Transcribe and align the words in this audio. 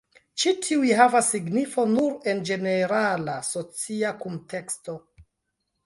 Ĉi 0.43 0.53
tiuj 0.67 0.89
havas 0.99 1.29
signifon 1.33 1.93
nur 1.99 2.17
en 2.33 2.43
ĝenerala 2.51 3.39
socia 3.53 4.17
kunteksto. 4.25 4.99